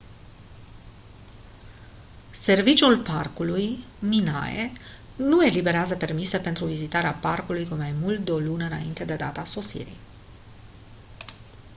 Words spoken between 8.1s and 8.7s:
de o lună